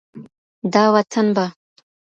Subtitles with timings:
[0.73, 1.45] دا وطن به